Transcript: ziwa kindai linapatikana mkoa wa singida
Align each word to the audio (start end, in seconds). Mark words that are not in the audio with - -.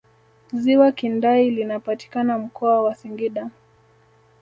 ziwa 0.53 0.91
kindai 0.91 1.51
linapatikana 1.51 2.37
mkoa 2.37 2.81
wa 2.81 2.95
singida 2.95 3.49